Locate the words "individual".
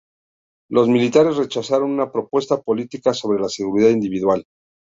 3.91-4.45